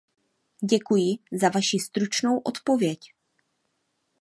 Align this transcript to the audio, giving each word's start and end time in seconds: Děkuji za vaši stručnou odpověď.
Děkuji 0.63 1.15
za 1.31 1.49
vaši 1.49 1.77
stručnou 1.79 2.39
odpověď. 2.39 2.99